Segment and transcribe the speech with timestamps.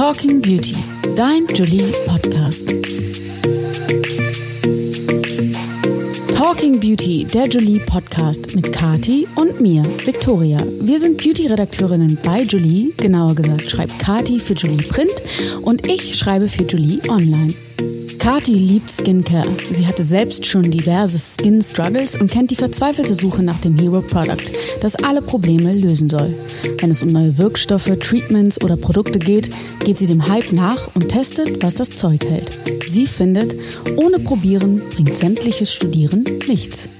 [0.00, 0.82] Talking Beauty,
[1.14, 2.66] dein Julie Podcast.
[6.34, 10.56] Talking Beauty, der Julie Podcast mit Kati und mir, Victoria.
[10.80, 15.12] Wir sind Beauty-Redakteurinnen bei Julie, genauer gesagt schreibt Kati für Julie Print
[15.60, 17.52] und ich schreibe für Julie Online.
[18.20, 19.48] Kati liebt Skincare.
[19.72, 24.02] Sie hatte selbst schon diverse Skin Struggles und kennt die verzweifelte Suche nach dem Hero
[24.02, 24.52] Product,
[24.82, 26.34] das alle Probleme lösen soll.
[26.80, 29.48] Wenn es um neue Wirkstoffe, Treatments oder Produkte geht,
[29.84, 32.58] geht sie dem Hype nach und testet, was das Zeug hält.
[32.86, 33.54] Sie findet,
[33.96, 36.90] ohne Probieren bringt sämtliches Studieren nichts.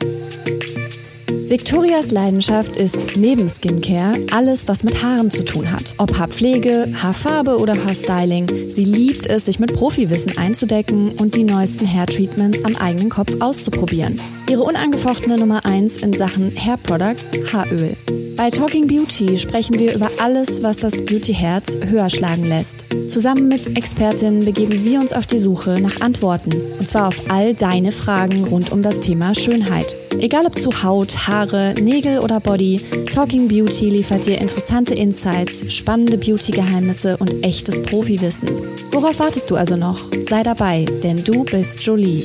[1.51, 5.97] Victorias Leidenschaft ist neben Skincare alles, was mit Haaren zu tun hat.
[5.99, 11.93] Ob Haarpflege, Haarfarbe oder Haarstyling, sie liebt es, sich mit Profiwissen einzudecken und die neuesten
[11.93, 14.15] Hair-Treatments am eigenen Kopf auszuprobieren.
[14.49, 17.97] Ihre unangefochtene Nummer 1 in Sachen Hair Product, Haaröl.
[18.41, 22.87] Bei Talking Beauty sprechen wir über alles, was das Beauty-Herz höher schlagen lässt.
[23.11, 26.51] Zusammen mit Expertinnen begeben wir uns auf die Suche nach Antworten.
[26.79, 29.95] Und zwar auf all deine Fragen rund um das Thema Schönheit.
[30.21, 32.81] Egal ob zu Haut, Haare, Nägel oder Body,
[33.13, 38.49] Talking Beauty liefert dir interessante Insights, spannende Beauty-Geheimnisse und echtes Profiwissen.
[38.93, 40.01] Worauf wartest du also noch?
[40.31, 42.23] Sei dabei, denn du bist Jolie.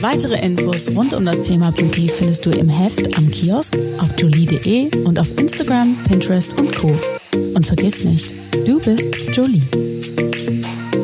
[0.00, 5.04] Weitere Infos rund um das Thema Beauty findest du im Heft am Kiosk, auf jolie.de
[5.04, 6.92] und auf Instagram, Pinterest und Co.
[7.54, 8.32] Und vergiss nicht,
[8.64, 9.62] du bist Jolie.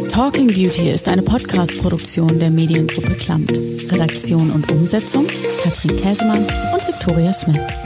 [0.09, 3.59] Talking Beauty ist eine Podcast-Produktion der Mediengruppe Klamt.
[3.91, 5.27] Redaktion und Umsetzung
[5.63, 7.84] Katrin Käsemann und Victoria Smith.